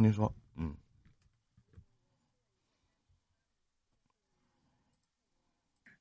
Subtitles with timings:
[0.00, 0.74] 您说，嗯，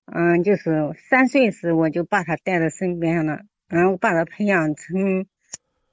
[0.06, 5.26] 嗯，就是三岁时我就把他带到身边了，然后把他培养成，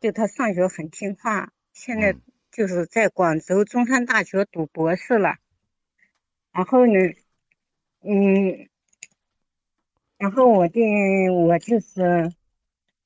[0.01, 2.15] 就他上学很听话，现在
[2.51, 5.37] 就是在广州中山大学读博士了。
[6.53, 6.93] 然后呢，
[8.01, 8.69] 嗯，
[10.17, 10.81] 然后我的
[11.31, 12.33] 我就是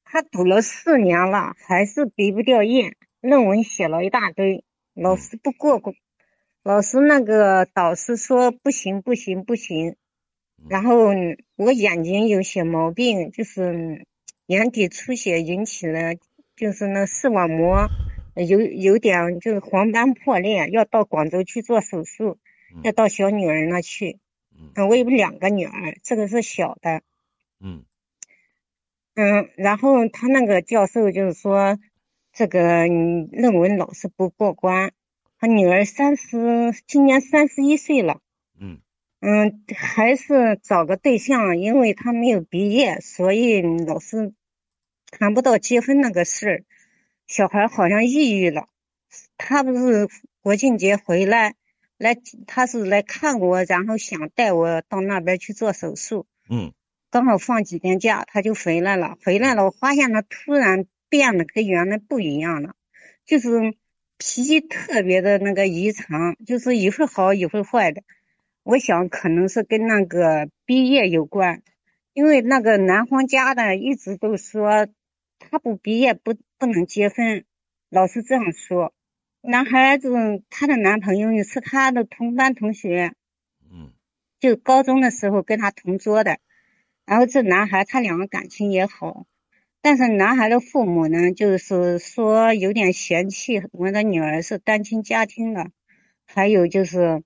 [0.05, 4.65] 他读了四年了，还是毕不掉业，论文写了一大堆，
[4.95, 5.95] 老师不过过，
[6.63, 9.97] 老师那个导师说不行不行不行。
[10.69, 11.13] 然后
[11.57, 14.07] 我眼睛有些毛病，就是
[14.47, 16.15] 眼底出血引起了，
[16.55, 17.89] 就是那视网膜
[18.37, 22.39] 有有点就是黄斑破裂，要到广州去做手术，
[22.85, 24.21] 要到小女儿那去。
[24.77, 27.03] 嗯，我有两个女儿，这个是小的。
[27.59, 27.85] 嗯。
[29.15, 31.79] 嗯，然后他那个教授就是说，
[32.33, 34.93] 这个论文老是不过关。
[35.39, 38.21] 他女儿三十，今年三十一岁了。
[38.61, 38.81] 嗯。
[39.25, 44.35] 嗯，还是找个对象，因为他没有毕业，所以老是
[45.13, 46.65] 谈不到结婚那个事儿。
[47.29, 48.67] 小孩好像抑郁了，
[49.37, 50.09] 他不是
[50.41, 51.55] 国庆节回来，
[51.99, 52.17] 来
[52.49, 56.27] 他是来看我，然后想带我到那边去做手术。
[56.51, 56.73] 嗯，
[57.09, 59.17] 刚好放几天假，他就回来了。
[59.25, 62.75] 回来了，我发现他突然变得跟原来不一样了，
[63.27, 63.75] 就是
[64.17, 68.03] 脾气特别的那个异常，就是一会儿好一会儿坏的。
[68.63, 71.63] 我想可能是跟那个毕业有关，
[72.15, 74.89] 因为那个男方家的一直都说
[75.39, 77.45] 他不毕业不不能结婚，
[77.91, 78.95] 老是这样说。
[79.43, 83.13] 男孩子他的男朋友是他的同班同学，
[83.71, 83.93] 嗯，
[84.41, 86.39] 就高中的时候跟他同桌的。
[87.05, 89.27] 然后这男孩他两个感情也好，
[89.83, 95.71] 但是男孩的父母呢，就是说有点嫌弃我的女儿是单亲家庭的，
[96.25, 97.23] 还有就是。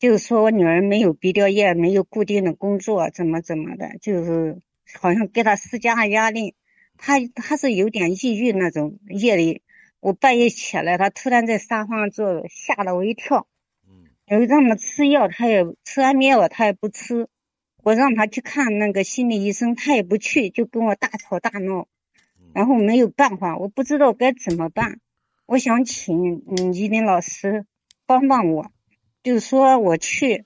[0.00, 4.60] 就是说我女儿没有毕掉业，没有固定的工作，怎么怎么的，就是
[5.00, 6.54] 好像给她施加压力。
[6.98, 9.62] 她她是有点抑郁那种，夜里
[10.00, 13.46] 我半夜起来，她突然在沙发上坐着，吓了我一跳。
[13.88, 14.04] 嗯。
[14.26, 17.28] 然后让她吃药，她也吃安眠药，她也不吃。
[17.84, 21.86] 我让他去看那个心理医生，他也不去，就跟我大吵大闹。
[22.54, 25.00] 然后没有办法，我不知道该怎么办。
[25.44, 27.66] 我想请嗯依林老师
[28.06, 28.70] 帮帮我。
[29.22, 30.44] 就是说我去，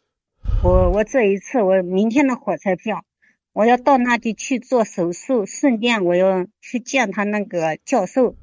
[0.64, 3.04] 我我这一次我明天的火车票，
[3.52, 8.34] 我要到那里去做手术，顺便我要去见他那个教授，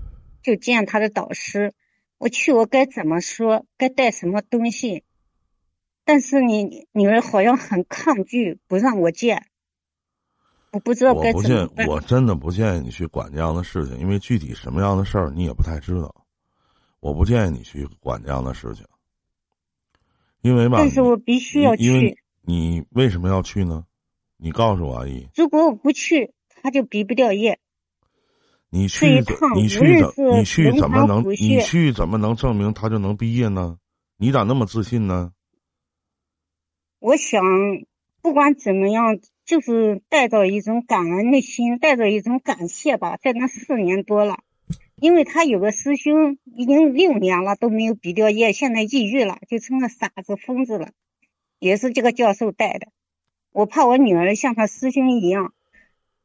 [0.42, 1.74] 就见他的导师。
[2.18, 5.04] 我去我该怎么说，该带什么东西？
[6.06, 9.48] 但是你女儿好像很抗拒，不让我见。
[10.72, 11.88] 我不知道该怎么办。
[11.88, 16.14] 我真的不建议你去管这样的事情，因为具体什么样的事儿你也不太知道。
[17.00, 18.86] 我不建议你去管这样的事情。
[20.42, 22.20] 因为吧，但是我必须要去。
[22.42, 23.86] 你为什么要去呢？
[24.38, 25.28] 你告诉我阿姨。
[25.36, 27.60] 如果我不去，他就毕不掉业。
[28.70, 29.24] 你去，
[29.56, 33.78] 你去怎你去怎么能你去怎么能证明他就能毕业呢？
[34.18, 35.32] 你咋那么自信呢？
[37.06, 37.44] 我想，
[38.24, 43.16] 不管怎么样，就是带着一种感恩的心，带着一种感谢吧。
[43.18, 44.40] 在那四年多了。
[44.96, 50.94] 因为他有个师兄，已经六年了都没有毕掉业，现在抑郁了，就成了傻子疯子了，
[51.60, 52.88] 也是这个教授带的。
[53.52, 55.54] 我怕我女儿像他师兄一样，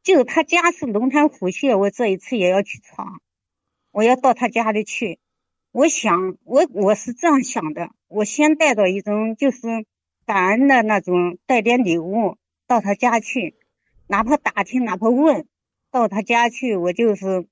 [0.01, 3.21] 就是他家是龙潭虎穴，我这一次也要去闯，
[3.91, 5.19] 我要到他家里去。
[5.71, 9.85] 我想，我我是这样想的，我先带着一种就是
[10.25, 12.37] 感恩的那种，带点礼物
[12.67, 13.55] 到他家去，
[14.07, 15.45] 哪怕打听，哪怕问，
[15.91, 17.45] 到他家去，我就是。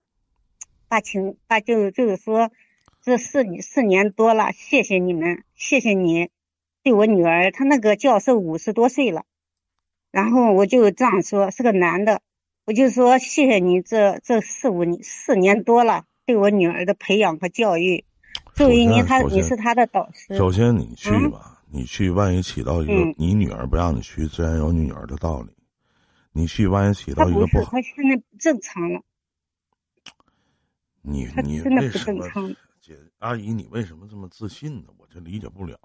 [0.91, 2.49] 把情把就就是说，
[3.03, 6.31] 这四四年多了，谢谢你们，谢谢你
[6.81, 7.51] 对我女儿。
[7.51, 9.25] 他那个教授五十多岁了，
[10.09, 12.21] 然后我就这样说，是个男的，
[12.65, 18.03] 我就说谢谢你这这四五四年多了对我女儿的培养和教育。
[18.55, 20.35] 作为你他你是他的导师。
[20.35, 25.55] 首先你去吧，你去万一起到一个你女儿不让你去，自然有你女儿的道理。
[26.31, 29.01] 你去万一起到一个不好，他现在不正常了。
[31.01, 32.27] 你你为什么
[32.79, 34.89] 姐阿姨你为什么这么自信呢？
[34.97, 35.77] 我就理解不了。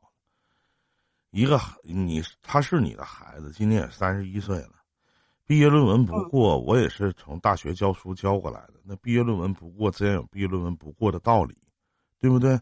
[1.31, 4.73] 一个你他是你的孩子，今年也三十一岁了，
[5.47, 8.75] 毕业论文不过，我也是从大学教书教过来的。
[8.85, 11.57] 那毕业论文不过，自然有毕业论文不过的道理，
[12.19, 12.59] 对不对？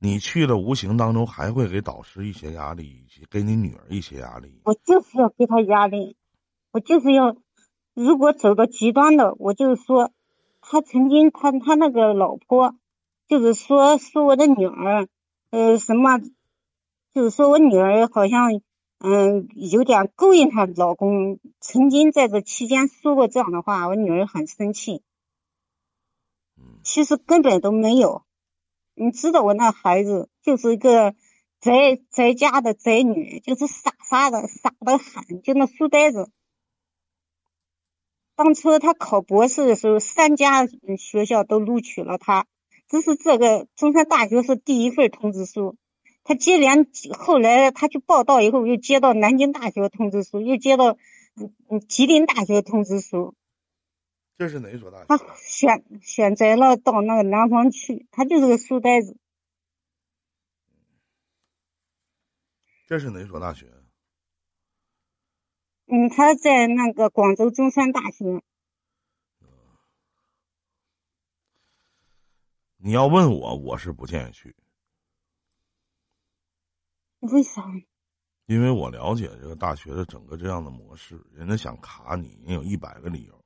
[0.00, 4.60] 你去了，无形当中还会给导师一些压力，以及给你女儿一些压力。
[4.64, 6.16] 我就是要给她压力，
[6.72, 7.36] 我就是要，
[7.94, 10.10] 如果走到极端的，我就是说。
[10.62, 12.76] 他曾经，他他那个老婆
[13.26, 15.08] 就是说说我的女儿，
[15.48, 16.18] 呃，什么，
[17.14, 18.60] 就是说我女儿好像，
[18.98, 25.02] 嗯，有点勾引她老公，曾经在这期间说过这样的话，我女儿很生气。
[26.84, 28.22] 其实根本都没有，
[29.02, 31.14] 你知道我那孩子就是一个
[31.58, 36.30] 宅宅家的宅女，就是傻傻的，傻的很，就那书呆子。
[38.36, 40.66] 当初他考博士的时候，三家
[40.98, 42.44] 学校都录取了他，
[42.90, 45.78] 只是这个中山大学是第一份通知书。
[46.22, 46.86] 他接连
[47.18, 50.98] 后来他去报道以后，又接到南京大学通知书，又接到
[51.36, 53.34] 嗯嗯吉林大学通知书。
[54.40, 55.04] 这是哪所大学？
[55.06, 59.18] 他选选择了到那个南方去，他就是个书呆子。
[62.86, 63.70] 这是哪所大学？
[65.88, 68.42] 嗯，他在那个广州中山大学。
[72.78, 74.56] 你要问我，我是不建议去。
[77.18, 77.62] 为啥？
[78.46, 83.39] 因为我了解这个大学的整个这样的模式，人家想卡你，有一百个理由。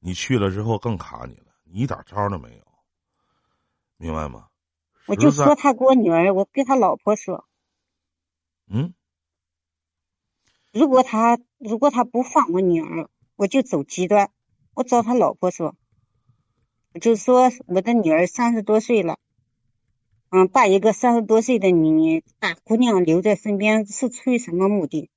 [0.00, 2.64] 你去了之后更卡你了，你一点招都没有，
[3.96, 4.48] 明白吗？
[5.06, 7.46] 我就说他给我女儿，我跟他老婆说，
[8.66, 8.94] 嗯。
[10.72, 14.30] 如果他如果他不放我女儿，我就走极端。
[14.72, 15.74] 我找他老婆说，
[17.00, 19.18] 就说我的女儿三十多岁了，
[20.30, 25.10] 嗯，把一个三十多岁的女大姑娘留在身边是出于什么目的？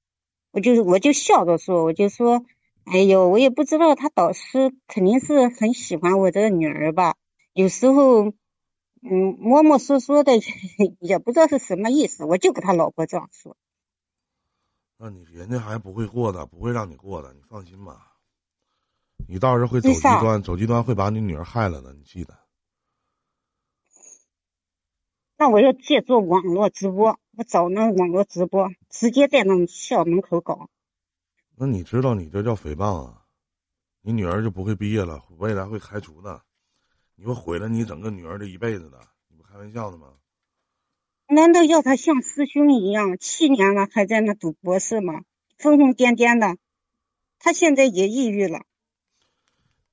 [0.50, 2.44] 我就我就笑着说，我就说，
[2.85, 7.15] 哎呦，我也不知道他导师肯定是很喜欢我这个女儿吧。
[7.53, 8.30] 有时候，
[9.01, 10.33] 嗯，摸摸索索的，
[11.00, 12.25] 也不知道是什么意思。
[12.25, 13.56] 我就跟他老婆这样说。
[14.97, 18.13] 那你人家还不会过的，不会让你过的，你放心吧。
[19.27, 22.38] 你到时候会走极端，走极端会把你女儿害了的，你记得。
[25.38, 30.69] 那我要借助网络直播，我找那网络直播，直接在那校门口搞。
[31.55, 33.21] 那你知道你这叫诽谤啊？
[34.01, 36.41] 你女儿就不会毕业了，未来会开除的，
[37.15, 40.07] 你会毁了你整个女儿的一辈子的，你不开玩笑的吗？
[41.27, 45.21] 难道要他像师兄一样七年了还在那读博士吗？
[45.57, 46.57] 疯疯癫癫的，
[47.39, 48.65] 他现在也抑郁了。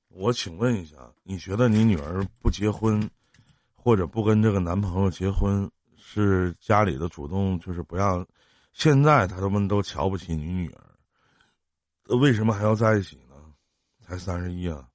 [0.09, 3.09] 我请问一下，你觉得你女儿不结婚，
[3.73, 8.27] 或者不跟这个男朋友结婚，是家里的主动，就是不让？
[8.73, 10.90] 现在他们都瞧不起你女儿，
[12.17, 13.53] 为什么还要在一起呢？
[13.99, 14.89] 才三十一啊！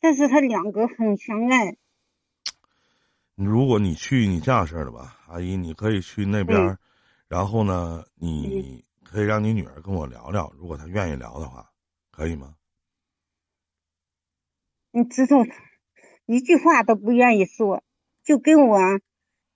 [0.00, 1.76] 但是他两个很相爱。
[3.34, 6.78] 如果你去，你这样式的吧，阿姨，你可以去那边，
[7.28, 11.70] 然后呢，你可以让你女儿跟我聊聊，如果她愿意聊的话，
[12.10, 12.54] 可以吗？
[14.90, 15.36] 你知道，
[16.26, 17.84] 一句话都不愿意说，
[18.24, 18.78] 就跟我，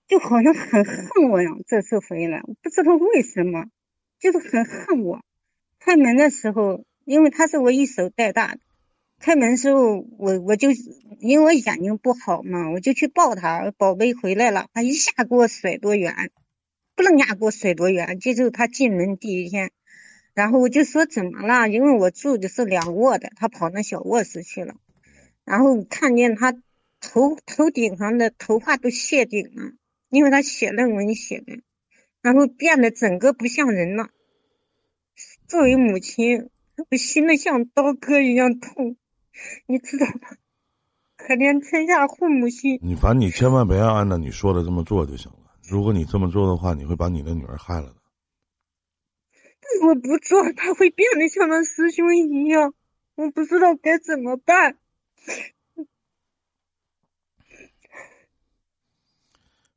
[0.06, 1.50] 就好像很恨我呀。
[1.66, 3.66] 这次回来，我不知道为什么，
[4.18, 5.20] 就是很恨我。
[5.84, 8.60] 开门的时候，因为他是我一手带大的。
[9.20, 10.70] 开门时候，我我就
[11.20, 16.30] 因为我眼睛不好嘛，我就去抱他，宝贝回来了，他一下给我甩多远，
[16.96, 18.18] 不能呀给我甩多远。
[18.18, 19.72] 就是他进门第一天，
[20.32, 21.68] 然后我就说怎么了？
[21.68, 24.76] 因为我住的是两卧的，他跑那小卧室去了，
[25.44, 26.54] 然后看见他
[26.98, 29.72] 头头顶上的头发都谢顶了，
[30.08, 31.58] 因为他写论文写的，
[32.22, 34.08] 然后变得整个不像人了。
[35.54, 36.50] 作为母亲，
[36.90, 38.96] 我心的像刀割一样痛。
[39.66, 40.36] 你知道吗？
[41.16, 42.80] 可怜天下父母心。
[42.82, 45.38] 你反正你千万不要按照你说的这么做就行了。
[45.62, 47.94] 如果你这么做的话，你会把你的女儿害了的。
[49.86, 52.74] 我不做，他会变得像他师兄一样，
[53.14, 54.76] 我不知道该怎么办。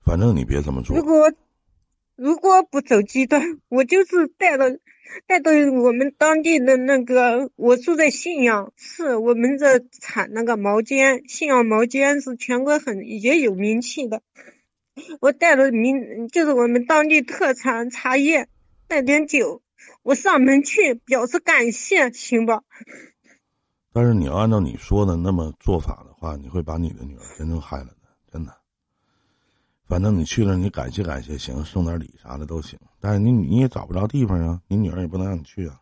[0.04, 0.98] 反正你别这么做。
[0.98, 1.32] 如果
[2.16, 4.80] 如果不走极端，我就是带着。
[5.26, 14.22] 带到我们当地的那个，我住在信阳市，我们这产那个毛尖，信阳毛尖是全国很也有名气的。
[15.20, 18.48] 我带了名，就是我们当地特产茶叶，
[18.88, 19.62] 带点酒，
[20.04, 22.64] 我上门去表示感谢，行不？
[23.94, 27.97] 但是你要按照你说的那么做法的话，你会把你的女儿真正害了，
[29.88, 32.78] 反正你去了，你感谢感谢行，送点礼啥的都行。
[33.00, 35.80] 但是你你也找不着地方啊，你女儿也不能让你去啊。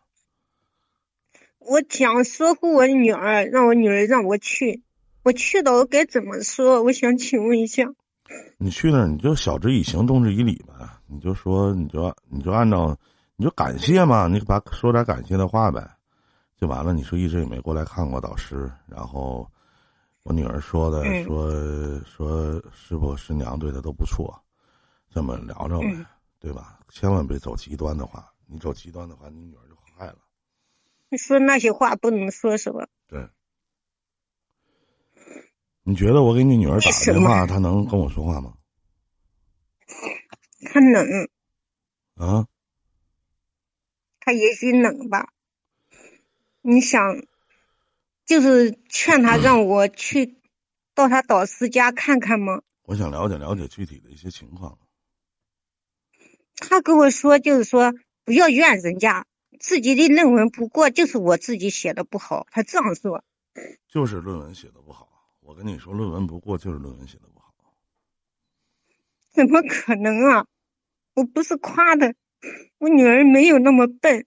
[1.58, 4.84] 我想说服我女儿，让我女儿让我去。
[5.24, 6.84] 我去了，我该怎么说？
[6.84, 7.92] 我想请问一下。
[8.58, 10.88] 你去那儿，你就晓之以情，动之以理呗。
[11.08, 12.96] 你就说，你就你就按照，
[13.34, 15.84] 你就感谢嘛，你把说点感谢的话呗，
[16.56, 16.92] 就完了。
[16.92, 19.48] 你说一直也没过来看过导师，然后
[20.26, 21.52] 我女儿说的说
[22.00, 24.36] 说师傅师娘对她都不错，
[25.08, 26.04] 这么聊聊呗，
[26.40, 26.80] 对吧？
[26.88, 30.18] 千万别走极端的话，你走极端的话，你女儿就害了。
[31.16, 32.88] 说那些话不能说，什么？
[33.06, 33.28] 对。
[35.84, 38.54] 你觉得我给你女儿打电话，她能跟我说话吗？
[40.72, 41.06] 她能。
[42.16, 42.48] 啊。
[44.18, 45.32] 她也许能吧。
[46.62, 47.00] 你想，
[48.26, 50.36] 就是劝他让我去
[50.94, 52.60] 到他导师家看看吗？
[52.82, 54.78] 我想了解了解具体的一些情况。
[56.56, 59.26] 他跟我说，就是说不要怨人家，
[59.60, 62.46] 自己的论文不过就是我自己写的不好。
[62.50, 63.24] 他这样说。
[63.88, 65.08] 就是论文写的不好。
[65.40, 67.54] 我跟你说，论文不过就是论文写的不好。
[69.30, 70.46] 怎么可能啊！
[71.14, 72.14] 我不是夸的，
[72.78, 74.26] 我女儿没有那么笨。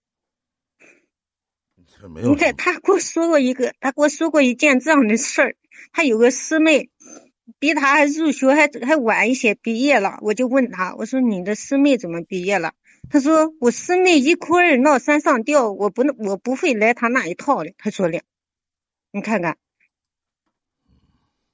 [2.22, 5.55] 你看，他给我说过一个，他给我说过一件这样的事儿。
[5.91, 6.89] 他有个师妹，
[7.60, 10.19] 比他入学还还晚一些，毕业了。
[10.22, 12.74] 我就问他，我说你的师妹怎么毕业了？
[13.10, 17.74] 他说我师妹一哭二闹三上吊，我不能，我不会来他那一套的。
[17.77, 18.22] 他说的，
[19.12, 19.58] 你看看。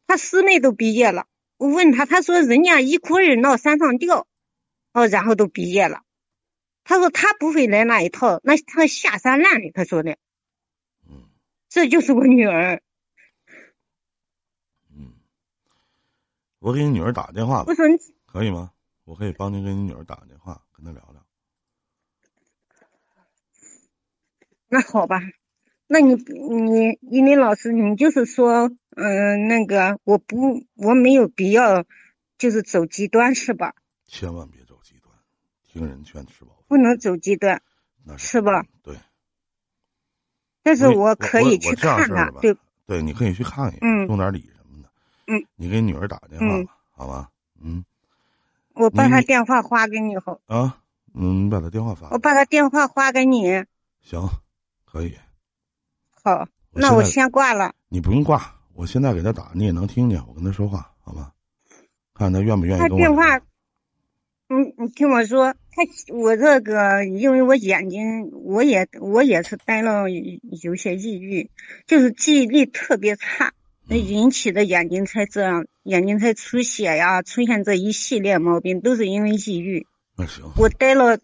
[0.08, 1.26] 他师妹都毕业了，
[1.58, 4.28] 我问他，他说人家一哭二闹三上吊，
[4.94, 6.02] 哦，然后都毕业了。
[6.84, 9.72] 他说他不会来那一套，那他下三滥的。
[9.74, 10.18] 他说的，嗯，
[11.76, 12.82] 这就是我女儿。
[14.90, 15.12] 嗯，
[16.60, 17.86] 我给你女儿打个电话吧，我说
[18.26, 18.72] 可以吗？
[19.04, 21.22] 我可以帮您给你女儿打个电话，跟她聊聊。
[24.70, 25.20] 那好吧。
[25.88, 31.84] 那你你依林老师，你就是说，嗯，那个我不我没有必要，
[32.38, 33.76] 就是走极端是吧？
[34.06, 35.14] 千万别走极端，
[35.62, 36.64] 听人劝吃饱。
[36.70, 37.62] 不能走极端，
[38.06, 38.66] 那是吧？
[38.82, 38.96] 对。
[40.66, 42.58] 但是我可以去看他，对
[42.88, 44.90] 对，你可以去看一眼，送点礼什么的。
[45.28, 45.46] 嗯。
[45.56, 47.30] 你给女儿打个电话吧，好吧？
[47.62, 47.86] 嗯。
[48.74, 50.40] 我把他电话发给你好。
[50.48, 50.80] 啊，
[51.14, 52.10] 嗯，你把他电话发。
[52.10, 53.64] 我把他电话发给你。
[54.02, 54.28] 行，
[54.86, 55.16] 可以。
[56.24, 57.72] 好，那我先挂了。
[57.88, 61.32] 你不用挂，我现在给他打，你也能听见我跟他说话，好吧？
[62.16, 62.80] 看他愿不愿意。
[62.82, 63.40] 他电话，
[64.48, 71.50] 嗯，你听我说，他我这个，因为我眼睛，我也我也是待了有些抑郁，
[71.88, 73.54] 就是记忆力特别差，
[73.88, 79.88] 那引起的眼睛才这样，眼睛才出血呀，出现这一系列毛病，都是因为抑郁。
[80.18, 80.46] 那行。
[80.58, 81.18] 我待了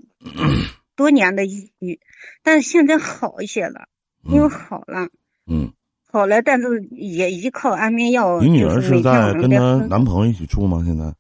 [0.96, 2.00] 多年的抑郁，
[2.44, 3.88] 但是现在好一些了。
[4.24, 5.10] 因为好了，
[5.48, 5.74] 嗯，
[6.12, 8.40] 好了，但是也依靠安眠药。
[8.40, 10.84] 你女儿是在跟她男朋友一起住吗？
[10.86, 11.12] 现在？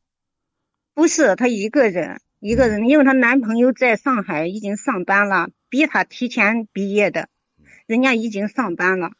[0.93, 7.29] 不是，她一个人，一个人，因为她男朋友在上海已经上班了，比她提前毕业的，
[7.85, 9.11] 人家已经上班了。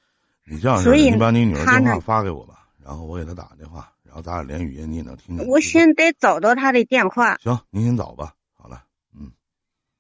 [0.45, 5.47] 你这样，所以你把你女儿电话发给我吧，然后我给她打个电话，然后咱俩连语音，你也能听见。
[5.47, 7.37] 我先得找到她的电话。
[7.37, 8.35] 行，您先找吧。
[8.53, 8.83] 好了，
[9.15, 9.31] 嗯。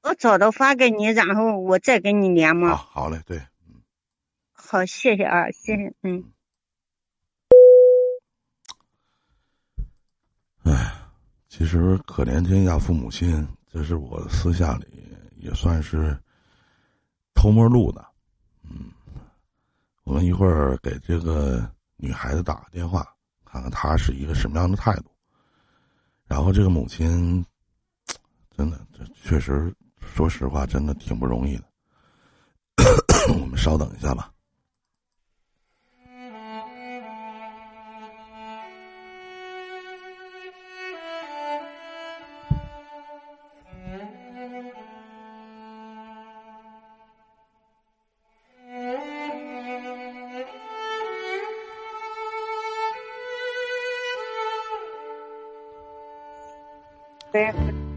[0.03, 2.75] 我找到发给你，然后我再跟你连吗？
[2.75, 3.37] 好，好嘞，对。
[3.37, 3.81] 嗯
[4.53, 6.25] 好，谢谢啊，谢谢，嗯。
[10.63, 11.00] 哎，
[11.51, 14.85] 其实可怜天下父母心，这是我私下里
[15.35, 16.17] 也算是
[17.33, 18.01] 偷摸录的。
[18.63, 18.89] 嗯，
[20.05, 23.05] 我们一会儿给这个女孩子打个电话，
[23.43, 25.11] 看看她是一个什么样的态度。
[26.25, 27.45] 然后这个母亲，
[28.55, 31.65] 真的，这确实，说实话，真的挺不容易的。
[33.37, 34.31] 我们稍等一下吧。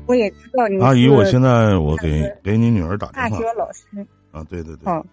[0.06, 3.28] 我也知道你阿姨，我现在我给给你女儿打电话。
[3.30, 3.84] 大学老师
[4.32, 4.84] 啊，对对对。
[4.84, 5.04] 好，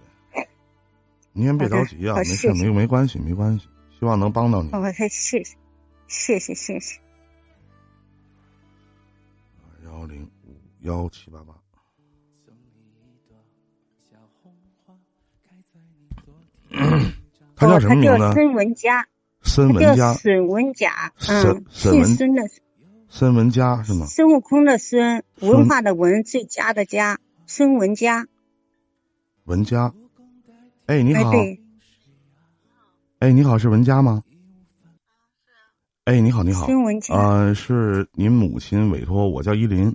[1.34, 3.68] 您先别着急啊，没事，没没关系，没关系。
[3.98, 4.70] 希望能帮到你。
[4.74, 5.44] 我谢谢，
[6.08, 7.00] 谢谢谢谢。
[9.86, 11.54] 幺零五幺七八八。
[17.56, 18.34] 他叫什么名字？
[18.34, 19.08] 孙文佳。
[19.44, 20.14] 孙文佳。
[20.14, 21.14] 孙文佳。
[21.30, 22.42] 嗯，姓孙的。
[23.14, 24.06] 孙文佳是吗？
[24.06, 28.26] 孙悟空的孙，文化的文，最佳的佳，孙文佳。
[29.44, 29.94] 文佳，
[30.86, 31.30] 哎，你好。
[31.30, 31.60] 哎，
[33.20, 34.24] 哎，你好，是文佳吗？
[36.06, 36.66] 哎，你好，你好。
[36.66, 37.14] 孙文佳。
[37.14, 39.94] 呃，是您母亲委托我叫依林，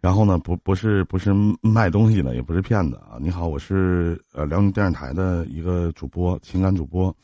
[0.00, 3.18] 然后呢，不不是不是卖东西的，也不是骗子啊。
[3.20, 7.14] 你好，我是呃辽宁电视台的一个主播，情感主播。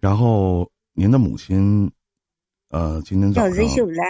[0.00, 1.92] 然后您的母亲，
[2.70, 4.06] 呃，今天早上叫任秀兰。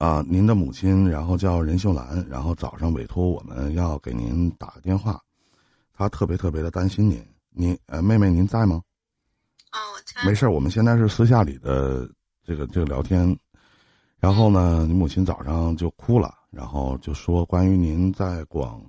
[0.00, 5.20] 啊，您的母亲，然后叫任秀兰，然后早上委托我们要给您打个电话，
[5.92, 7.22] 她特别特别的担心您。
[7.50, 8.80] 您呃，妹妹您在吗？
[9.68, 10.26] 啊，我在。
[10.26, 12.10] 没事我们现在是私下里的
[12.42, 13.38] 这个这个聊天。
[14.18, 18.82] 然后呢，你母亲早上就哭了，然后就说关于您在广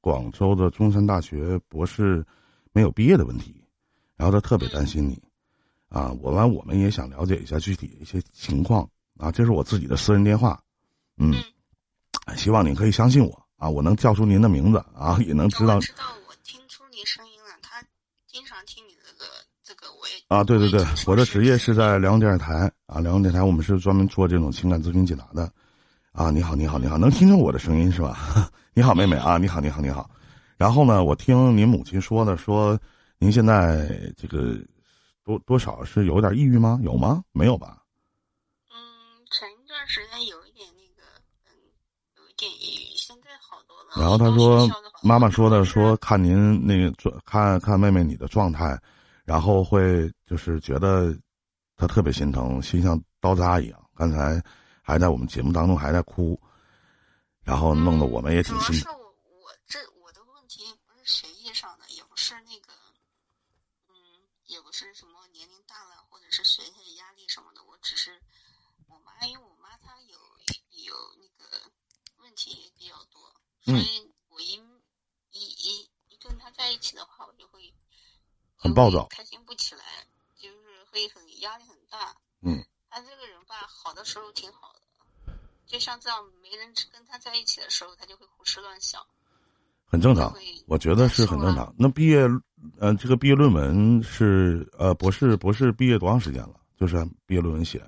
[0.00, 2.26] 广州的中山大学博士
[2.72, 3.54] 没有毕业的问题，
[4.16, 5.22] 然后她特别担心你。
[5.90, 8.90] 啊，我完我们也想了解一下具体的一些情况。
[9.18, 10.60] 啊，这是我自己的私人电话，
[11.18, 11.34] 嗯，
[12.36, 15.80] 希望您可以相信我啊，我能叫出您的名字啊，也能知道。
[15.80, 17.82] 知道我听出你声音了，他
[18.26, 19.30] 经常听你这个
[19.64, 25.50] 这个，我也啊，对对对，我的职业是在辽宁电视台啊，辽宁电视台我们是专门做这种情感咨询解答的，
[26.12, 28.50] 啊，你好，你好，你好，能听见我的声音是吧？
[28.74, 30.10] 你好，妹妹啊，你好，你好，你好。
[30.58, 32.78] 然后呢，我听您母亲说的，说
[33.18, 34.54] 您现在这个
[35.24, 36.78] 多多少是有点抑郁吗？
[36.82, 37.22] 有吗？
[37.32, 37.78] 没有吧？
[39.86, 41.02] 时间有一点那个，
[41.46, 41.52] 嗯，
[42.16, 43.90] 有一点抑郁，现在好多了。
[43.96, 44.68] 然后他说，
[45.02, 48.80] 妈妈说的说看您那个状，看看妹妹你的状态，
[49.24, 51.16] 然后会就是觉得，
[51.76, 53.90] 他特别心疼，心像刀扎一样。
[53.94, 54.42] 刚才
[54.82, 56.40] 还在我们节目当中还在哭，
[57.42, 58.80] 然后弄得我们也挺心。
[58.80, 58.92] 疼。
[58.94, 62.72] 我我这我的问题不是学业上的，也不是那个，
[63.88, 63.94] 嗯，
[64.46, 68.10] 也不是什么年龄大了或者是学业压力什么的，我只是
[68.88, 69.56] 我妈因为我。
[72.48, 73.32] 也比较多，
[73.66, 74.54] 所以我一
[75.32, 77.74] 一一一跟他在一起的话，我就会
[78.56, 79.82] 很暴躁，开心不起来，
[80.36, 82.14] 就是会很压力很大。
[82.42, 85.34] 嗯，他这个人吧，好的时候挺好的，
[85.66, 89.04] 就像这样没人跟他在一起的时候，他就会胡思乱想，
[89.84, 90.32] 很正常。
[90.68, 91.74] 我觉得是很正常。
[91.76, 92.20] 那毕业，
[92.78, 96.60] 呃，这个毕业论文是呃博士博士毕业多长时间了？
[96.78, 97.84] 就是毕业论文写。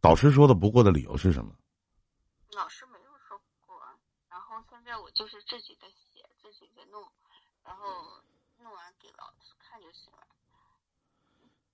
[0.00, 1.54] 导师说的不过的理由是什么？
[2.52, 3.78] 老师没有说过，
[4.28, 7.06] 然后现在我就是自己在写，自己在弄，
[7.62, 7.84] 然后
[8.58, 10.26] 弄完给老师看就行了。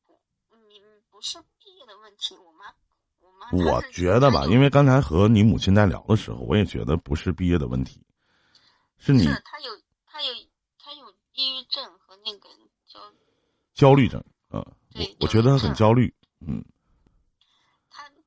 [0.05, 0.19] 不，
[0.69, 2.75] 你不是毕业的问题，我妈，
[3.21, 3.49] 我妈。
[3.53, 8.05] 我觉得吧，因为刚才和你母亲在聊的时候，我也觉得不是毕业的问题，
[8.99, 9.25] 是你。
[9.25, 10.35] 他有，他有，
[10.79, 12.49] 他有抑郁症和那个
[12.87, 13.01] 焦
[13.73, 14.61] 焦虑症啊。
[14.95, 16.65] 我，我觉得他很焦虑，嗯。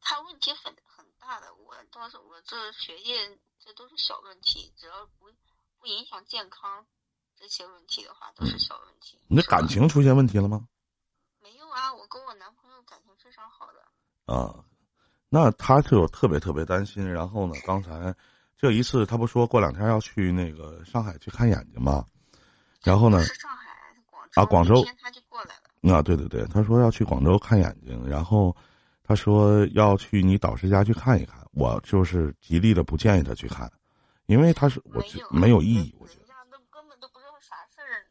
[0.02, 3.16] 他问题很很大的，我倒是我这学业
[3.64, 5.30] 这都是小问题，只要不
[5.80, 6.84] 不影响健康，
[7.38, 9.20] 这些问题的话都是小问题。
[9.28, 10.68] 你的感情出现问题了吗？
[11.44, 14.34] 没有啊，我跟我男朋友感情非常好的。
[14.34, 14.66] 啊，
[15.30, 17.08] 那他就特别特别担心。
[17.08, 18.16] 然后呢，刚才
[18.58, 22.04] 这一次他不说过两天要去那个上海去看眼睛吗？
[22.82, 23.24] 然后呢？
[23.24, 24.84] 是上海，广州啊，广州。
[25.00, 25.96] 他就过来了。
[25.96, 28.58] 啊，对对对，他说要去广州看眼睛，然后。
[29.10, 33.68] 他说要去你导师家去看一看，我就是极力的不建议他去看，
[34.28, 35.96] 因为他是我没有意义。
[35.98, 38.06] 我觉得那根本都不知道啥事儿，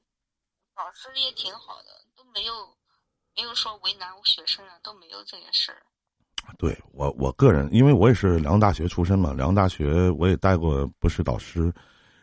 [0.74, 2.52] 导师也挺好的，都没有
[3.36, 5.78] 没有说为难学生啊，都没有这件事儿。
[6.58, 11.72] 对我我个人，因为我也是辽宁大学出身嘛，辽宁大学我也带过博士导师，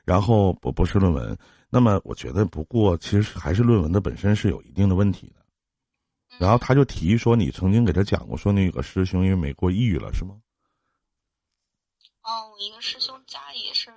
[0.04, 1.38] 然后博博士论文，
[1.70, 5.45] 那么我觉得不过其实还是论文的本身是有一定的问题的。
[6.38, 10.42] 然后他就提议说：“你曾经给他讲过，说那个师兄因为美国抑郁了，是吗？”
[12.22, 13.94] 哦，我一个师兄家里也是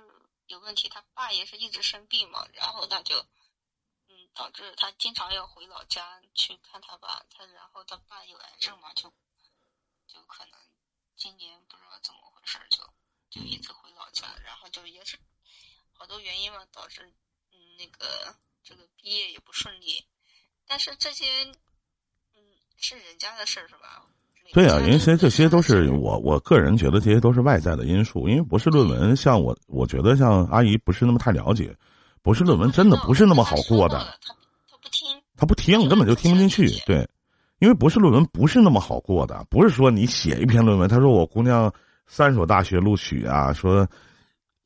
[0.47, 3.19] 有问题，他爸也是一直生病嘛，然后他就，
[4.07, 9.09] 嗯，导致他经常要回老家去看他爸，他然后他爸有癌症嘛，就，
[10.07, 10.53] 就可能
[11.17, 12.83] 今年不知道怎么回事就
[13.29, 15.19] 就一直回老家，然后就也是
[15.91, 17.05] 好多原因嘛，导致
[17.51, 20.05] 嗯那个这个毕业也不顺利，
[20.65, 21.51] 但是这些。
[22.79, 24.01] 是人家的事儿是吧？
[24.51, 28.27] 对啊，因为这这些都是我我个人觉得这些都是外在的因素。
[28.27, 31.71] 因为博士论文，像我我觉得像阿姨不是那么太了解，
[32.23, 33.99] 博士论文真的不是那么好过的。
[33.99, 34.33] 他
[34.71, 36.67] 他不听，他不听，根本就听不进去。
[36.87, 37.07] 对，
[37.59, 41.71] 因为博士论文不是那么好过的，不是说你写一篇论文，他说我姑娘
[42.07, 43.87] 三所大学录取啊，说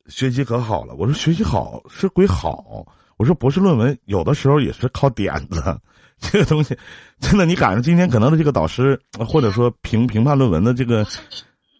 [0.06, 0.94] 学习可好了。
[0.94, 2.86] 我说学习好是归好，
[3.18, 5.78] 我说博士论文有的时候也是靠点子。
[6.32, 6.76] 这个东西，
[7.20, 11.04] 真的，你赶上今天可能的这个导师，或者说评评判论文的这个，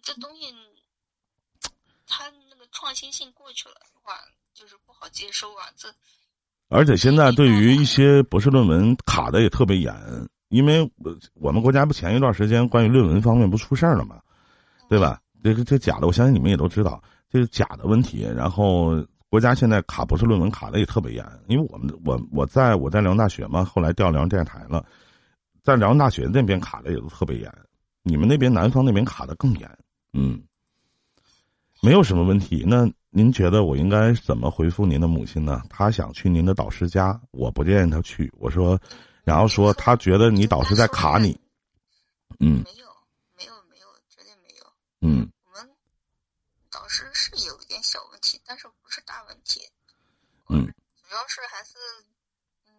[0.03, 0.53] 这东西，
[2.05, 4.13] 他那个创新性过去了的话，
[4.53, 5.65] 就是不好接收啊。
[5.75, 5.89] 这，
[6.69, 9.93] 而且现在对于一些博士论文卡的也特别严，
[10.49, 10.89] 因为
[11.33, 14.21] 我们国家不前一段时间关于论文方面不出事儿了嘛，
[14.87, 15.19] 对吧？
[15.43, 18.27] 这个这假的，我相信你们也都知道，这是假的问题。
[18.35, 18.95] 然后
[19.29, 24.85] 国家现在卡博士论文卡的也特别严，因为我们我我在我在辽宁大学嘛，后来调辽宁电视台了，
[25.63, 27.51] 在辽宁大学那边卡的也都特别严，
[28.03, 29.69] 你们那边南方那边卡的更严，
[30.13, 30.41] 嗯，
[31.81, 32.63] 没有什么问题。
[32.65, 35.63] 那您觉得我应该怎么回复您的母亲呢？
[35.69, 38.31] 她想去您的导师家，我不建议她去。
[38.37, 38.79] 我说，
[39.23, 41.37] 然后说她觉得你导师在卡你，
[42.39, 42.85] 嗯，没有，
[43.35, 44.65] 没有，没有，绝对没有。
[45.01, 45.69] 嗯，我们
[46.71, 47.54] 导师是有
[48.95, 49.59] 是大问题。
[50.47, 51.73] 嗯，主要是还是，
[52.65, 52.71] 嗯，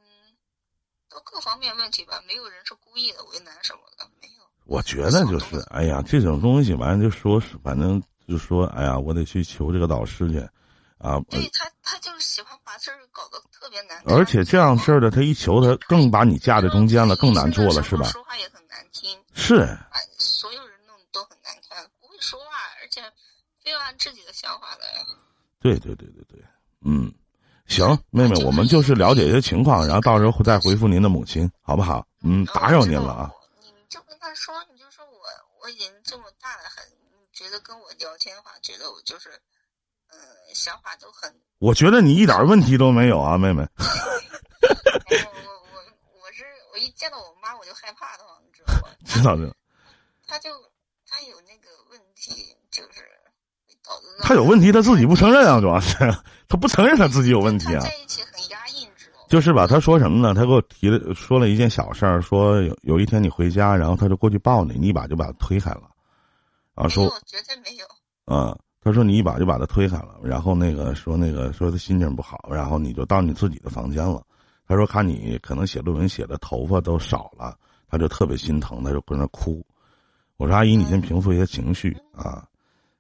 [1.11, 2.23] 都各方面问题吧。
[2.27, 4.43] 没有人是故意的为难什么的，没有。
[4.65, 10.39] 我觉得就是，哎呀，这种东西，完了就说是，反正就说，哎呀，我得去求这个导师去，
[10.97, 14.03] 啊，对他，他就是喜欢把事儿搞得特别难。
[14.07, 18.09] 而且这样事儿的，他一求他更把你架在中间了，更难做了，是吧？
[18.09, 23.03] 说话也很难听，是，把所有人弄得都很难看，不会说话，而且
[23.63, 25.05] 非要按自己的想法来。
[25.61, 26.45] 对对对对对，
[26.85, 27.13] 嗯，
[27.67, 32.07] 行，妹妹，我们就是了解一些情况，然后到时候再回复您的母亲，好不好？
[32.23, 33.31] 嗯，打扰您了啊。
[33.61, 35.21] 你就跟他说，你就说我
[35.63, 36.85] 我已经这么大了，很
[37.33, 39.31] 觉得跟我聊天的话，觉得我就是，
[40.09, 40.19] 嗯、
[40.55, 41.35] 想法都很。
[41.59, 43.67] 我觉得你一点问题都没有啊，妹妹。
[43.73, 48.89] 我我我我是我一见到我妈我就害怕的慌，你知道吗？
[49.07, 49.55] 知 道知道。
[50.27, 50.51] 他就
[51.07, 53.09] 他有那个问题，就是
[54.21, 55.97] 他有问题，他自己不承认啊，主要是
[56.49, 57.81] 他不承认他自己有问题啊。
[57.81, 59.27] 在一起很压抑，你知道？
[59.29, 60.35] 就是吧，他说什么呢？
[60.35, 65.83] 他给我提了说了一件小事儿，说有有一天你回家，然后他就过去抱你，你一把就把他推开了，
[66.75, 67.87] 啊，说没有，绝对没有。
[68.27, 74.23] 嗯，他说你一把就把他推开了，然后那个说那个说他心情不好，然后你就到你自己的房间了。
[74.67, 77.57] 他说看你可能写论文写的头发都少了，
[77.89, 79.65] 他就特别心疼，他就搁那哭。
[80.39, 82.45] 我说阿姨，你先平复一下情绪啊，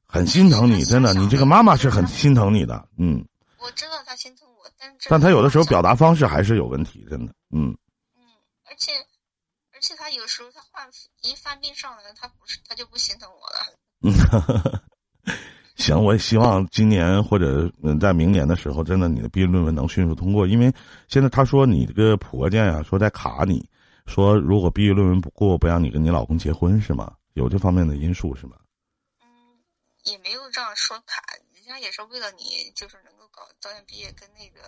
[0.09, 3.25] 很心疼你，真的，你这个妈妈是很心疼你的，嗯。
[3.59, 7.77] 我知道他心疼我，但是但他有的时候表达方式还是有问题，真的，嗯。
[8.15, 8.23] 嗯，
[8.65, 8.93] 而且
[9.75, 10.89] 而且他有时候他患
[11.23, 13.67] 一犯病上来，他不是他就不心疼我了。
[14.03, 15.35] 嗯，
[15.77, 20.73] 行，我也希望今年或者嗯在明年的时候，真的你的毕业论文能迅速通过，因为
[21.09, 23.69] 现在他说你这个婆家呀，说在卡你，
[24.07, 27.13] 说如果毕业论文不过，不让你跟你老公结婚是吗？
[27.35, 28.57] 有这方面的因素是吗？
[30.07, 31.23] 嗯，也没有这样说卡，
[31.55, 34.61] 人家也是为了你，就是能够搞早点毕业，跟那个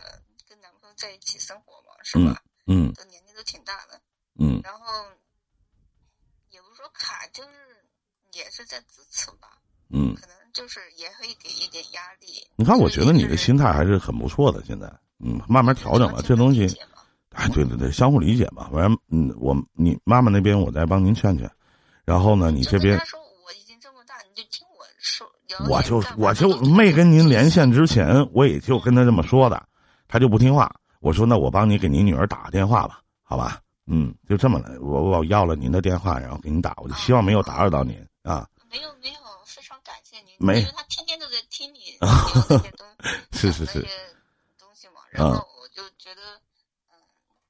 [0.49, 2.43] 跟男朋友在一起生活嘛，是吧？
[2.67, 4.01] 嗯都年纪都挺大的，
[4.39, 5.07] 嗯然后
[6.51, 7.51] 也不是说卡，就是
[8.33, 12.47] 也是在支持吧，嗯，可能就是也会给一点压力。
[12.57, 14.87] 你看，我觉得你的的心态还是很不错的，现在，
[15.21, 16.67] 嗯，慢慢调整吧，这东西，
[17.31, 18.69] 哎，对对对，相互理解吧。
[18.73, 21.51] 反正，嗯，我你妈妈那边我再帮您劝劝，
[22.05, 24.67] 然后呢，你这边他说我已经这么大，你就听
[25.69, 29.67] 我就我就没跟您连线之前，我也就跟他这么说的，
[30.07, 30.75] 他就不听话。
[31.01, 33.61] 我说那我帮你给您女儿打个电话吧，好吧？
[33.87, 38.47] 嗯，就这么来，我我要了您的电话，然后给您打，我就希望没有打扰到您啊。
[38.71, 40.35] 没有没有，非常感谢您。
[40.39, 42.09] 没因为他天天都在听你 聊
[42.51, 42.87] 那些东
[43.33, 43.81] 是是是
[44.59, 46.21] 东西嘛，然后我就觉得，
[46.91, 46.99] 嗯，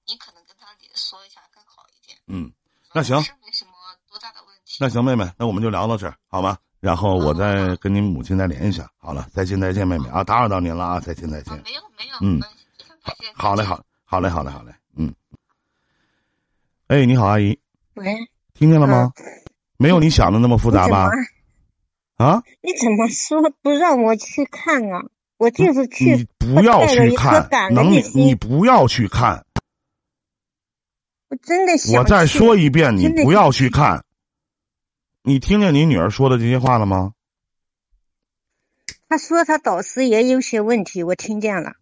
[0.06, 2.16] 你可能跟他也说一下更好一点。
[2.28, 2.52] 嗯，
[2.94, 3.72] 那行是没什么
[4.08, 4.76] 多大的问题。
[4.78, 6.56] 那行，妹妹，那我们就聊到这儿，好吗？
[6.80, 8.88] 然后我再跟您母亲再联系一下。
[8.98, 11.62] 好了，再见再见，妹妹啊，打扰到您了啊，再见再啊见，。
[11.64, 12.40] 没有没有，嗯。
[13.34, 15.14] 好嘞，好，好嘞，好嘞，好嘞，嗯。
[16.88, 17.58] 哎，你好，阿姨，
[17.94, 18.16] 喂，
[18.54, 19.12] 听见了吗？
[19.76, 21.08] 没有你想的那么复杂吧
[22.16, 25.04] 啊，你怎么说不让我去看啊？
[25.36, 29.46] 我就是去你不要去看，能你你不要去看。
[31.28, 34.04] 我真的想我再说一遍，你不要去看。
[35.28, 37.12] 你听见你女儿说的这些话了吗？
[39.10, 41.74] 她说她导师也有些问题，我听见了。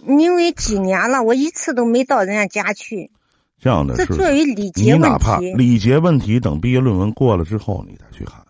[0.00, 3.10] 因为几年了，我一次都没到人家家去，
[3.58, 4.04] 这样的这？
[4.04, 8.46] 作为礼节问哪怕题礼节问题，等毕业论文过了之后，你再去看。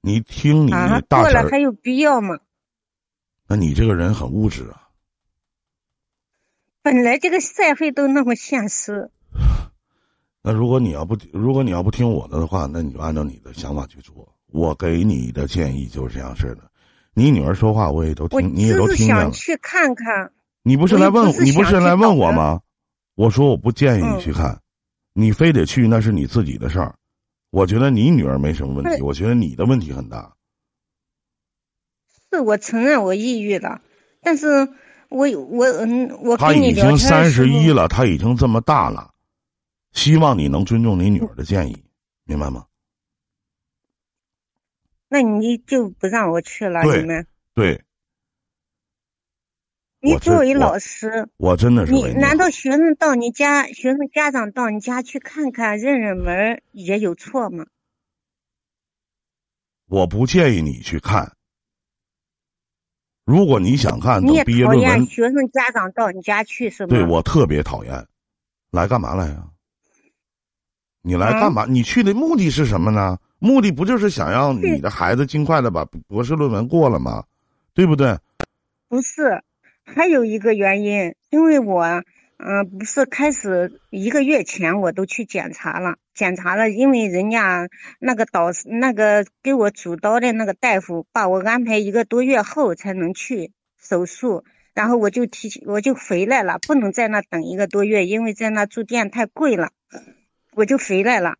[0.00, 2.38] 你听你啊，过了还有必要吗？
[3.46, 4.88] 那你这个人很物质啊。
[6.80, 9.10] 本来这个社会都那么现实，
[10.46, 14.28] 那如果你要不如果你要不听我的的话，那你就按照你的想法去做。
[14.48, 16.70] 我给你的建议就是这样式的。
[17.14, 19.22] 你女儿说话我也都听，你也都听见了。
[19.22, 20.32] 想去看看。
[20.62, 22.60] 你不是来问你不是来问我吗？
[23.14, 24.60] 我说我不建议你嗯去看，
[25.14, 26.94] 你非得去那是你自己的事儿。
[27.50, 30.34] 我觉得你女儿没什么问题，我觉得你的问题很大。
[32.30, 33.80] 是我承认我抑郁了，
[34.20, 34.68] 但是
[35.08, 39.13] 我我嗯，我她跟你已经聊天的三时候十一了，她已经这么大了，
[39.94, 41.84] 希望你能尊重你女儿的建议，
[42.24, 42.66] 明白吗？
[45.08, 47.84] 那你就不让我去了，对你们对，
[50.00, 57.66] 你作为老师，我真的是你难道学生到你家，学生家长到你家去看看、认认门也有错吗？
[59.86, 61.36] 我不建议你去看。
[63.24, 66.90] 如果你想看，你也讨厌学生家长到你家去是吗？
[66.90, 68.06] 对我特别讨厌。
[68.72, 69.50] 来干嘛来呀？
[71.06, 71.66] 你来干嘛？
[71.68, 73.18] 你去的目的是什么呢？
[73.38, 77.24] 目的不就是想让你的孩子尽快的把博士论文过了吗？
[77.74, 78.16] 对不对？
[78.88, 79.42] 不是，
[79.84, 81.84] 还有一个原因，因为我，
[82.38, 99.68] 嗯，不是开始一个月前我都去检查了，检查了，因为人家那个导师那个给我主刀的那个大夫把我安排一个多月后才能去手术，然后我就提我就回来了，不能在那等一个多月，因为在那住店太贵了。
[100.56, 101.34] 我就回来了，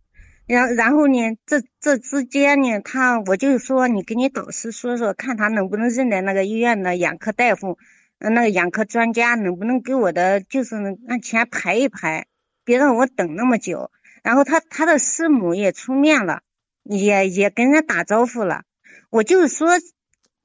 [0.46, 7.79] 然然后呢，这这之间呢，他我就说你跟你导师说说，看他能不能认得那个医院的眼科大夫，
[8.18, 10.77] 那个眼科专家能不能给我的就是
[11.09, 12.27] 按钱排一排，
[12.64, 13.90] 别让我等那么久。
[14.22, 16.42] 然后他他的师母也出面了，
[16.83, 18.62] 也也跟人家打招呼了。
[19.11, 19.68] 我就说。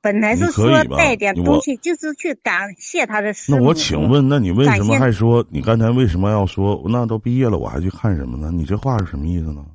[0.01, 8.49] 本来是说带点东西，就是去感谢他的师那我请问，那你为什么还说你刚才为什么要说那都毕业了我还去看什么呢？
[8.51, 9.65] 你这话是什么意思呢？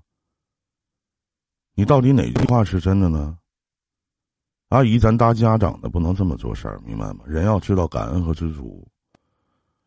[1.75, 3.37] 你到底哪句话是真的呢？
[4.69, 7.21] 阿姨，咱当家长的不能这么做事儿，明白吗？
[7.27, 8.87] 人要知道感恩和知足。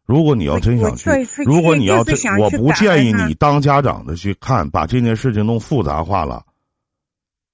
[0.06, 1.10] 如果你要真想去，
[1.46, 6.46] 如果你要真，我不建议你当家长的去看，把这件事情弄复杂化了。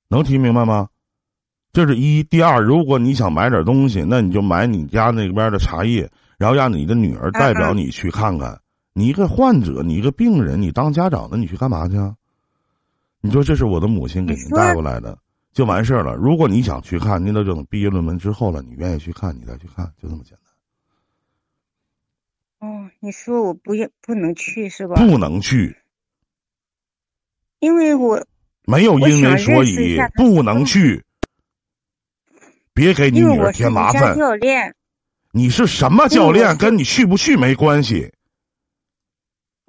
[0.09, 0.89] 能听明白吗？
[1.73, 6.07] 这是一，第二，如果你想买点东西，那你就买你家那边的茶叶，
[6.37, 8.61] 然后让你的女儿代表你去看看。
[8.93, 11.95] 你一个患者，你一个病人，你当家长的，你去干嘛去？
[13.21, 15.17] 你说这是我的母亲给您带过来的，
[15.51, 16.13] 就完事儿了。
[16.13, 20.37] 如果你想去看，您都等毕业论文之后了，你愿意去看，你再去看，就这么简
[22.59, 22.69] 单。
[22.69, 24.93] 哦，你说我不要不能去是吧？
[24.95, 25.75] 不能去，
[27.57, 28.23] 因为我
[28.65, 31.02] 没有因为所以不能去。
[32.73, 34.17] 别给你女儿添麻烦。
[34.17, 34.75] 教练，
[35.31, 36.57] 你是什么教练？
[36.57, 38.13] 跟你去不去没关系。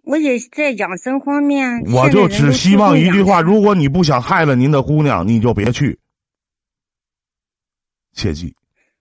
[0.02, 1.82] 我也在养生方面。
[1.92, 5.98] 我就只希望一句话：如果你不想害了您的姑娘，你就别去。
[8.12, 8.54] 切记。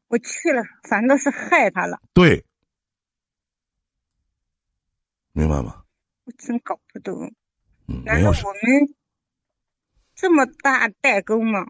[0.08, 2.00] 我去了，反倒是害她了。
[2.13, 2.46] 对，
[5.32, 5.84] 明白吗？
[6.26, 7.34] 我真搞不懂。
[7.88, 8.96] 嗯，难道我们
[10.16, 11.68] 这么大代沟吗？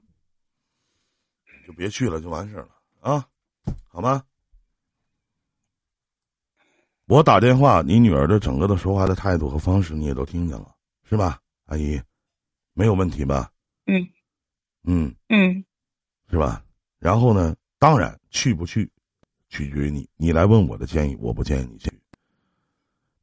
[1.65, 3.27] 就别去了，就完事了啊，
[3.87, 4.23] 好吗？
[7.05, 12.01] 我打电话，你女儿的整个的说话的态度和方式你也都听见了，是吧，阿姨？
[12.73, 13.51] 没有问题吧？
[13.85, 14.09] 嗯，
[14.83, 15.65] 嗯嗯，
[16.29, 16.63] 是吧？
[16.99, 17.55] 然后呢？
[17.77, 18.89] 当然，去不去，
[19.49, 20.09] 取决于你。
[20.15, 21.91] 你来问我的建议，我不建议你去，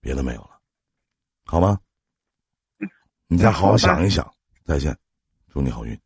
[0.00, 0.61] 别的没有了，
[1.46, 1.81] 好吗？
[3.26, 4.35] 你再好好想一想。
[4.66, 4.96] 再见，
[5.48, 5.98] 祝你好运。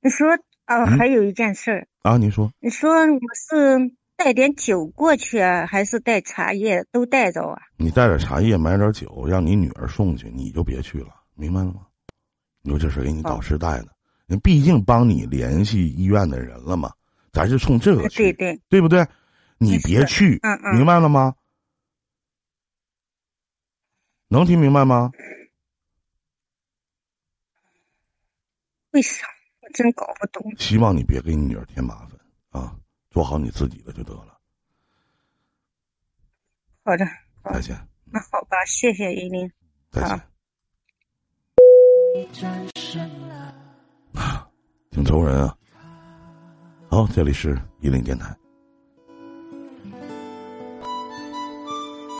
[0.00, 0.26] 你说。
[0.66, 7.60] 哦，还有一件事儿啊，你说，你说我是带点酒过去啊，还是带茶叶都带着啊？
[7.76, 11.86] 你带点茶叶，买点酒，让你女儿送去，你就别去了，明白了吗？
[12.62, 13.88] 你说这是给你导师带的，
[14.26, 16.90] 人毕竟帮你联系医院的人了嘛，
[17.32, 19.06] 咱是冲这个去，对对，对不对？
[19.58, 21.34] 你别去，嗯嗯，明白了吗？
[24.28, 25.10] 能听明白吗？
[28.92, 29.26] 为啥？
[29.74, 30.42] 真搞不懂。
[30.56, 32.18] 希望你别给你女儿添麻烦
[32.62, 32.74] 啊，
[33.10, 34.40] 做好你自己的就得了。
[36.84, 37.04] 好的，
[37.52, 37.76] 再见。
[38.04, 39.50] 那好吧，谢谢依林。
[39.90, 40.10] 再见。
[44.14, 44.48] 啊，
[44.90, 45.56] 挺愁人啊。
[46.88, 48.34] 好，这里是依林电台。